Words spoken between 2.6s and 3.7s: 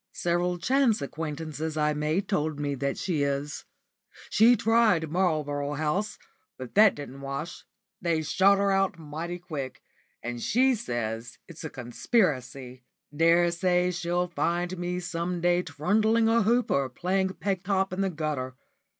that she is.